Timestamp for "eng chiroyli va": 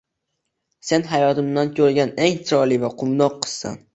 2.27-2.93